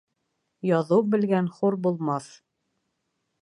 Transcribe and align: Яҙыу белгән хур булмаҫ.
Яҙыу 0.69 1.03
белгән 1.15 1.51
хур 1.59 1.79
булмаҫ. 1.85 2.31